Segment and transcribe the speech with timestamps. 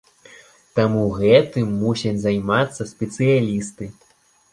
[0.77, 3.91] Таму гэтым мусяць займацца спецыялісты.